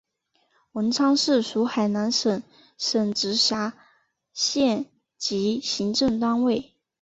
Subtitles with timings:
[0.71, 2.41] 文昌市属海南省
[2.75, 3.75] 省直辖
[4.33, 6.73] 县级行政单位。